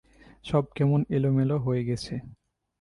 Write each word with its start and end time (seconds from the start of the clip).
সব 0.45 0.63
কেমন 0.75 0.99
এলোমেলো 1.09 1.57
হয়ে 1.59 1.83
গেছে! 1.85 2.13